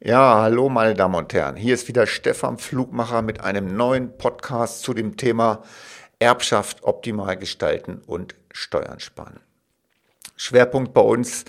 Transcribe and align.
Ja, 0.00 0.42
hallo 0.42 0.68
meine 0.68 0.94
Damen 0.94 1.14
und 1.14 1.32
Herren. 1.32 1.54
Hier 1.54 1.72
ist 1.72 1.86
wieder 1.86 2.06
Stefan 2.06 2.58
Flugmacher 2.58 3.22
mit 3.22 3.40
einem 3.40 3.76
neuen 3.76 4.18
Podcast 4.18 4.82
zu 4.82 4.92
dem 4.92 5.16
Thema 5.16 5.62
Erbschaft 6.18 6.82
optimal 6.82 7.36
gestalten 7.36 8.02
und 8.06 8.34
Steuern 8.52 8.98
sparen. 8.98 9.38
Schwerpunkt 10.36 10.94
bei 10.94 11.00
uns 11.00 11.44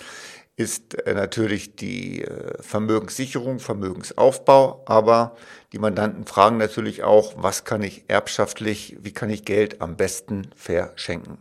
ist 0.58 0.94
äh, 1.08 1.16
natürlich 1.16 1.76
die 1.76 2.22
äh, 2.22 2.62
Vermögenssicherung, 2.62 3.60
Vermögensaufbau, 3.60 4.84
aber 4.86 5.36
die 5.74 5.80
Mandanten 5.80 6.26
fragen 6.26 6.58
natürlich 6.58 7.04
auch, 7.04 7.34
was 7.36 7.66
kann 7.66 7.82
ich 7.82 8.06
erbschaftlich, 8.08 8.96
wie 9.02 9.12
kann 9.12 9.32
ich 9.32 9.44
Geld 9.44 9.82
am 9.82 9.98
besten 9.98 10.52
verschenken. 10.56 11.40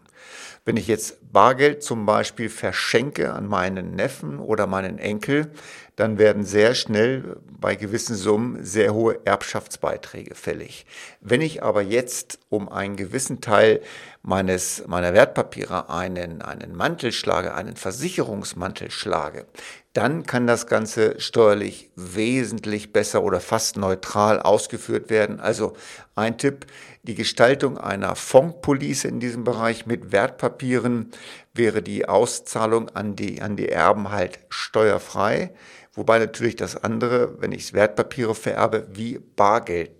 Wenn 0.67 0.79
ich 0.79 0.87
jetzt 0.87 1.19
Bargeld 1.31 1.83
zum 1.83 2.07
Beispiel 2.07 2.49
verschenke 2.49 3.35
an 3.35 3.47
meinen 3.47 3.95
Neffen 3.95 4.39
oder 4.39 4.67
meinen 4.67 4.99
Enkel, 4.99 5.51
dann 5.97 6.19
werden 6.19 6.45
sehr 6.45 6.75
schnell 6.75 7.37
bei 7.61 7.77
gewissen 7.77 8.17
Summen 8.17 8.65
sehr 8.65 8.95
hohe 8.95 9.21
Erbschaftsbeiträge 9.27 10.35
fällig. 10.35 10.87
Wenn 11.21 11.43
ich 11.43 11.63
aber 11.63 11.83
jetzt 11.83 12.39
um 12.49 12.69
einen 12.69 12.97
gewissen 12.97 13.43
Teil 13.43 13.81
meines, 14.23 14.87
meiner 14.87 15.13
Wertpapiere 15.13 15.91
einen, 15.91 16.41
einen 16.41 16.75
Mantel 16.75 17.13
schlage, 17.13 17.55
einen 17.55 17.77
Versicherungsmantel 17.77 18.91
schlage, 18.91 19.47
dann 19.93 20.27
kann 20.27 20.49
das 20.49 20.67
Ganze 20.67 21.21
steuerlich 21.21 21.91
wesentlich 21.95 22.93
besser 22.93 23.23
oder 23.23 23.39
fast 23.39 23.77
neutral 23.77 24.41
ausgeführt 24.41 25.09
werden. 25.09 25.39
Also 25.39 25.75
ein 26.17 26.37
Tipp, 26.37 26.67
die 27.05 27.15
Gestaltung 27.15 27.79
einer 27.79 28.17
Fondspolice 28.17 29.07
in 29.07 29.21
diesem 29.21 29.45
Bereich 29.45 29.87
mit 29.87 30.11
Wertpapieren 30.55 31.11
wäre 31.53 31.83
die 31.83 32.09
Auszahlung 32.09 32.89
an 32.91 33.17
die, 33.17 33.43
an 33.43 33.57
die 33.57 33.69
Erben 33.69 34.11
halt 34.11 34.39
steuerfrei. 34.49 35.53
Wobei 35.93 36.19
natürlich 36.21 36.55
das 36.57 36.77
andere, 36.77 37.41
wenn 37.41 37.53
ich 37.53 37.73
Wertpapiere 37.73 38.35
vererbe, 38.35 38.87
wie 38.93 39.19
Bargeld 39.19 39.91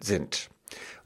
sind. 0.00 0.50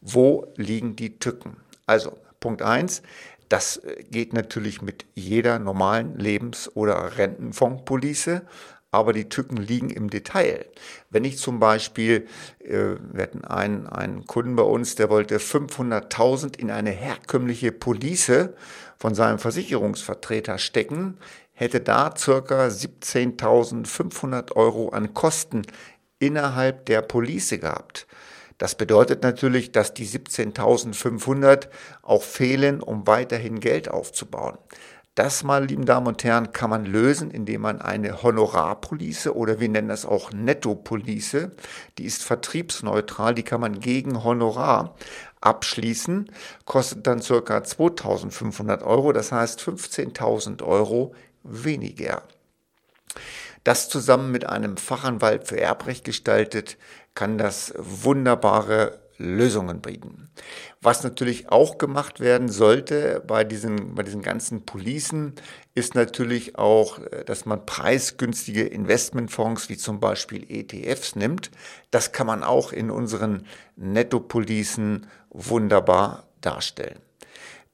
Wo 0.02 0.52
liegen 0.56 0.96
die 0.96 1.18
Tücken? 1.18 1.56
Also 1.86 2.18
Punkt 2.40 2.60
eins 2.62 3.02
das 3.48 3.82
geht 4.10 4.32
natürlich 4.32 4.80
mit 4.80 5.04
jeder 5.14 5.58
normalen 5.58 6.18
Lebens- 6.18 6.74
oder 6.74 7.18
Rentenfondspolice, 7.18 8.46
aber 8.92 9.12
die 9.12 9.28
Tücken 9.28 9.56
liegen 9.56 9.90
im 9.90 10.10
Detail. 10.10 10.66
Wenn 11.10 11.24
ich 11.24 11.38
zum 11.38 11.58
Beispiel, 11.58 12.28
äh, 12.60 12.94
wir 13.12 13.22
hatten 13.22 13.44
einen, 13.44 13.88
einen 13.88 14.26
Kunden 14.26 14.54
bei 14.54 14.62
uns, 14.62 14.94
der 14.94 15.10
wollte 15.10 15.38
500.000 15.38 16.58
in 16.58 16.70
eine 16.70 16.90
herkömmliche 16.90 17.72
Police 17.72 18.50
von 18.98 19.14
seinem 19.14 19.38
Versicherungsvertreter 19.40 20.58
stecken, 20.58 21.16
hätte 21.54 21.80
da 21.80 22.14
circa 22.16 22.66
17.500 22.66 24.52
Euro 24.52 24.90
an 24.90 25.14
Kosten 25.14 25.62
innerhalb 26.18 26.86
der 26.86 27.02
Police 27.02 27.58
gehabt. 27.60 28.06
Das 28.58 28.74
bedeutet 28.74 29.22
natürlich, 29.22 29.72
dass 29.72 29.94
die 29.94 30.06
17.500 30.06 31.68
auch 32.02 32.22
fehlen, 32.22 32.80
um 32.80 33.06
weiterhin 33.06 33.58
Geld 33.58 33.90
aufzubauen. 33.90 34.58
Das, 35.14 35.42
meine 35.44 35.66
lieben 35.66 35.84
Damen 35.84 36.06
und 36.06 36.24
Herren, 36.24 36.52
kann 36.52 36.70
man 36.70 36.86
lösen, 36.86 37.30
indem 37.30 37.60
man 37.60 37.82
eine 37.82 38.22
Honorarpolice 38.22 39.36
oder 39.36 39.60
wir 39.60 39.68
nennen 39.68 39.88
das 39.88 40.06
auch 40.06 40.32
Nettopolice, 40.32 41.50
die 41.98 42.04
ist 42.04 42.22
vertriebsneutral, 42.22 43.34
die 43.34 43.42
kann 43.42 43.60
man 43.60 43.78
gegen 43.80 44.24
Honorar 44.24 44.96
abschließen, 45.42 46.32
kostet 46.64 47.06
dann 47.06 47.20
ca. 47.20 47.62
2500 47.62 48.82
Euro, 48.82 49.12
das 49.12 49.32
heißt 49.32 49.60
15.000 49.60 50.62
Euro 50.62 51.14
weniger. 51.42 52.22
Das 53.64 53.90
zusammen 53.90 54.32
mit 54.32 54.46
einem 54.46 54.78
Fachanwalt 54.78 55.46
für 55.46 55.60
Erbrecht 55.60 56.04
gestaltet, 56.04 56.78
kann 57.14 57.36
das 57.36 57.74
wunderbare 57.76 59.01
Lösungen 59.18 59.80
bieten. 59.80 60.30
Was 60.80 61.04
natürlich 61.04 61.50
auch 61.50 61.78
gemacht 61.78 62.20
werden 62.20 62.48
sollte 62.48 63.22
bei 63.26 63.44
diesen, 63.44 63.94
bei 63.94 64.02
diesen 64.02 64.22
ganzen 64.22 64.64
Policen, 64.64 65.34
ist 65.74 65.94
natürlich 65.94 66.58
auch, 66.58 66.98
dass 67.26 67.46
man 67.46 67.64
preisgünstige 67.64 68.64
Investmentfonds 68.64 69.68
wie 69.68 69.76
zum 69.76 70.00
Beispiel 70.00 70.44
ETFs 70.48 71.16
nimmt. 71.16 71.50
Das 71.90 72.12
kann 72.12 72.26
man 72.26 72.42
auch 72.42 72.72
in 72.72 72.90
unseren 72.90 73.46
Nettopolicen 73.76 75.06
wunderbar 75.30 76.24
darstellen 76.40 76.98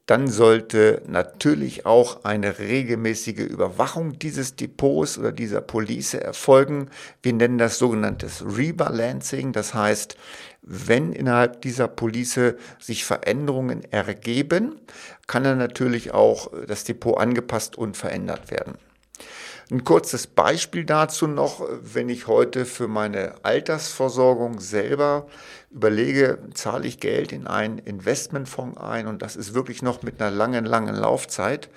dann 0.08 0.28
sollte 0.28 1.02
natürlich 1.06 1.84
auch 1.84 2.24
eine 2.24 2.58
regelmäßige 2.58 3.40
Überwachung 3.40 4.18
dieses 4.18 4.56
Depots 4.56 5.18
oder 5.18 5.32
dieser 5.32 5.60
Police 5.60 6.14
erfolgen. 6.14 6.88
Wir 7.22 7.34
nennen 7.34 7.58
das 7.58 7.76
sogenanntes 7.76 8.42
Rebalancing. 8.42 9.52
Das 9.52 9.74
heißt, 9.74 10.16
wenn 10.62 11.12
innerhalb 11.12 11.60
dieser 11.60 11.88
Police 11.88 12.54
sich 12.78 13.04
Veränderungen 13.04 13.84
ergeben, 13.92 14.80
kann 15.26 15.44
dann 15.44 15.58
natürlich 15.58 16.14
auch 16.14 16.52
das 16.66 16.84
Depot 16.84 17.18
angepasst 17.18 17.76
und 17.76 17.94
verändert 17.94 18.50
werden. 18.50 18.78
Ein 19.70 19.84
kurzes 19.84 20.26
Beispiel 20.26 20.86
dazu 20.86 21.26
noch, 21.26 21.62
wenn 21.82 22.08
ich 22.08 22.26
heute 22.26 22.64
für 22.64 22.88
meine 22.88 23.44
Altersversorgung 23.44 24.60
selber 24.60 25.26
überlege, 25.70 26.38
zahle 26.54 26.86
ich 26.86 27.00
Geld 27.00 27.32
in 27.32 27.46
einen 27.46 27.76
Investmentfonds 27.76 28.80
ein 28.80 29.06
und 29.06 29.20
das 29.20 29.36
ist 29.36 29.52
wirklich 29.52 29.82
noch 29.82 30.02
mit 30.02 30.22
einer 30.22 30.34
langen, 30.34 30.64
langen 30.64 30.94
Laufzeit, 30.94 31.68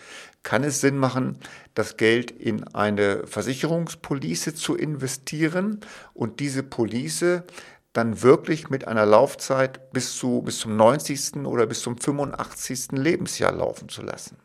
kann 0.41 0.63
es 0.63 0.79
Sinn 0.79 0.97
machen, 0.97 1.37
das 1.73 1.97
Geld 1.97 2.31
in 2.31 2.63
eine 2.73 3.27
Versicherungspolice 3.27 4.55
zu 4.55 4.77
investieren 4.77 5.81
und 6.13 6.39
diese 6.39 6.63
Police 6.63 7.43
dann 7.91 8.21
wirklich 8.21 8.69
mit 8.69 8.87
einer 8.87 9.05
Laufzeit 9.05 9.91
bis, 9.91 10.15
zu, 10.15 10.41
bis 10.43 10.59
zum 10.59 10.77
90. 10.77 11.45
oder 11.45 11.65
bis 11.65 11.81
zum 11.81 11.97
85. 11.97 12.93
Lebensjahr 12.93 13.51
laufen 13.51 13.89
zu 13.89 14.01
lassen. 14.01 14.37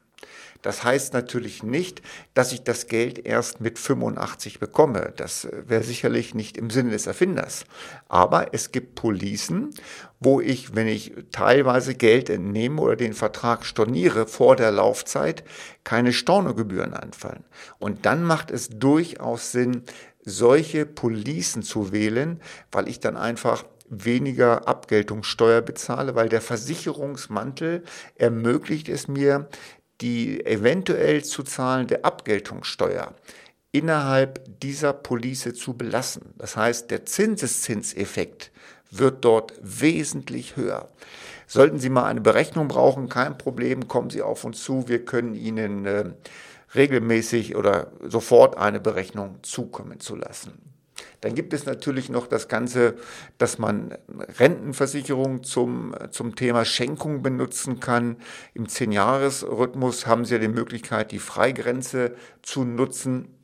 Das 0.62 0.82
heißt 0.82 1.12
natürlich 1.12 1.62
nicht, 1.62 2.02
dass 2.34 2.52
ich 2.52 2.64
das 2.64 2.88
Geld 2.88 3.24
erst 3.24 3.60
mit 3.60 3.78
85 3.78 4.58
bekomme. 4.58 5.12
Das 5.16 5.46
wäre 5.52 5.84
sicherlich 5.84 6.34
nicht 6.34 6.56
im 6.56 6.70
Sinne 6.70 6.90
des 6.90 7.06
Erfinders. 7.06 7.66
Aber 8.08 8.52
es 8.52 8.72
gibt 8.72 8.96
Policen, 8.96 9.70
wo 10.18 10.40
ich, 10.40 10.74
wenn 10.74 10.88
ich 10.88 11.12
teilweise 11.30 11.94
Geld 11.94 12.30
entnehme 12.30 12.80
oder 12.80 12.96
den 12.96 13.12
Vertrag 13.12 13.64
storniere 13.64 14.26
vor 14.26 14.56
der 14.56 14.72
Laufzeit, 14.72 15.44
keine 15.84 16.12
Stornogebühren 16.12 16.94
anfallen. 16.94 17.44
Und 17.78 18.04
dann 18.06 18.24
macht 18.24 18.50
es 18.50 18.68
durchaus 18.68 19.52
Sinn, 19.52 19.82
solche 20.24 20.84
Policen 20.84 21.62
zu 21.62 21.92
wählen, 21.92 22.40
weil 22.72 22.88
ich 22.88 22.98
dann 22.98 23.16
einfach 23.16 23.64
weniger 23.88 24.66
Abgeltungssteuer 24.66 25.60
bezahle, 25.62 26.16
weil 26.16 26.28
der 26.28 26.40
Versicherungsmantel 26.40 27.84
ermöglicht 28.16 28.88
es 28.88 29.06
mir, 29.06 29.48
die 30.00 30.44
eventuell 30.44 31.24
zu 31.24 31.42
zahlende 31.42 32.04
Abgeltungssteuer 32.04 33.14
innerhalb 33.72 34.60
dieser 34.60 34.92
Police 34.92 35.52
zu 35.54 35.74
belassen. 35.74 36.34
Das 36.38 36.56
heißt, 36.56 36.90
der 36.90 37.04
Zinseszinseffekt 37.04 38.50
wird 38.90 39.24
dort 39.24 39.52
wesentlich 39.60 40.56
höher. 40.56 40.88
Sollten 41.46 41.78
Sie 41.78 41.90
mal 41.90 42.04
eine 42.04 42.20
Berechnung 42.20 42.68
brauchen, 42.68 43.08
kein 43.08 43.38
Problem, 43.38 43.86
kommen 43.88 44.10
Sie 44.10 44.22
auf 44.22 44.44
uns 44.44 44.62
zu. 44.62 44.88
Wir 44.88 45.04
können 45.04 45.34
Ihnen 45.34 45.84
äh, 45.86 46.04
regelmäßig 46.74 47.54
oder 47.54 47.92
sofort 48.02 48.56
eine 48.56 48.80
Berechnung 48.80 49.38
zukommen 49.42 50.00
zu 50.00 50.16
lassen. 50.16 50.75
Dann 51.20 51.34
gibt 51.34 51.52
es 51.52 51.66
natürlich 51.66 52.08
noch 52.08 52.26
das 52.26 52.48
Ganze, 52.48 52.96
dass 53.38 53.58
man 53.58 53.96
Rentenversicherung 54.38 55.42
zum, 55.42 55.94
zum 56.10 56.36
Thema 56.36 56.64
Schenkung 56.64 57.22
benutzen 57.22 57.80
kann. 57.80 58.16
Im 58.54 58.66
10-Jahres-Rhythmus 58.66 60.06
haben 60.06 60.24
Sie 60.24 60.34
ja 60.34 60.40
die 60.40 60.48
Möglichkeit, 60.48 61.12
die 61.12 61.18
Freigrenze 61.18 62.14
zu 62.42 62.64
nutzen. 62.64 63.35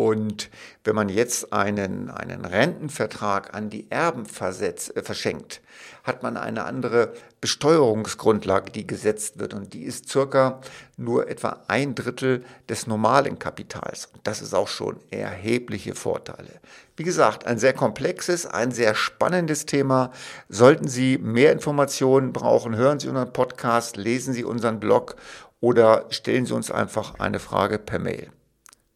Und 0.00 0.48
wenn 0.82 0.94
man 0.94 1.10
jetzt 1.10 1.52
einen, 1.52 2.08
einen 2.08 2.46
Rentenvertrag 2.46 3.52
an 3.52 3.68
die 3.68 3.90
Erben 3.90 4.24
versetzt, 4.24 4.96
äh, 4.96 5.02
verschenkt, 5.02 5.60
hat 6.04 6.22
man 6.22 6.38
eine 6.38 6.64
andere 6.64 7.12
Besteuerungsgrundlage, 7.42 8.72
die 8.72 8.86
gesetzt 8.86 9.38
wird. 9.38 9.52
Und 9.52 9.74
die 9.74 9.82
ist 9.82 10.08
circa 10.08 10.62
nur 10.96 11.28
etwa 11.28 11.60
ein 11.68 11.94
Drittel 11.94 12.46
des 12.66 12.86
normalen 12.86 13.38
Kapitals. 13.38 14.06
Und 14.06 14.26
das 14.26 14.40
ist 14.40 14.54
auch 14.54 14.68
schon 14.68 14.98
erhebliche 15.10 15.94
Vorteile. 15.94 16.48
Wie 16.96 17.04
gesagt, 17.04 17.46
ein 17.46 17.58
sehr 17.58 17.74
komplexes, 17.74 18.46
ein 18.46 18.72
sehr 18.72 18.94
spannendes 18.94 19.66
Thema. 19.66 20.12
Sollten 20.48 20.88
Sie 20.88 21.18
mehr 21.18 21.52
Informationen 21.52 22.32
brauchen, 22.32 22.74
hören 22.74 23.00
Sie 23.00 23.08
unseren 23.08 23.34
Podcast, 23.34 23.98
lesen 23.98 24.32
Sie 24.32 24.44
unseren 24.44 24.80
Blog 24.80 25.16
oder 25.60 26.06
stellen 26.08 26.46
Sie 26.46 26.54
uns 26.54 26.70
einfach 26.70 27.18
eine 27.18 27.38
Frage 27.38 27.78
per 27.78 27.98
Mail. 27.98 28.30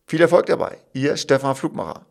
Viel 0.07 0.21
Erfolg 0.21 0.47
dabei. 0.47 0.79
Ihr 0.93 1.17
Stefan 1.17 1.57
Flugmacher. 1.57 2.05